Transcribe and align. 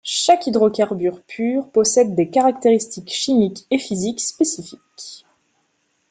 Chaque 0.03 0.47
hydrocarbure 0.47 1.21
pur 1.27 1.69
possède 1.69 2.15
des 2.15 2.27
caractéristiques 2.31 3.11
chimiques 3.11 3.67
et 3.69 3.77
physiques 3.77 4.21
spécifiques. 4.21 5.27